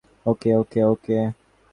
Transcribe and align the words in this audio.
ওকে, 0.25 0.49
okay, 0.55 0.81
ওকে। 0.83 1.17